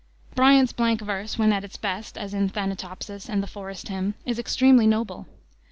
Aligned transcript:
Bryant's 0.33 0.73
blank 0.73 1.01
verse 1.01 1.37
when 1.37 1.53
at 1.53 1.63
its 1.63 1.77
best, 1.77 2.17
as 2.17 2.33
in 2.33 2.49
Thanatopsis 2.49 3.29
and 3.29 3.43
the 3.43 3.45
Forest 3.45 3.89
Hymn, 3.89 4.15
is 4.25 4.39
extremely 4.39 4.87
noble. 4.87 5.27